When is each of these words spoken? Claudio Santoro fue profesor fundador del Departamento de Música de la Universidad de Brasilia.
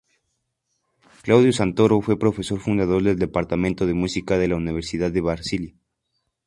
Claudio 1.21 1.53
Santoro 1.53 2.01
fue 2.01 2.17
profesor 2.17 2.59
fundador 2.59 3.03
del 3.03 3.19
Departamento 3.19 3.85
de 3.85 3.93
Música 3.93 4.39
de 4.39 4.47
la 4.47 4.55
Universidad 4.55 5.11
de 5.11 5.21
Brasilia. 5.21 5.75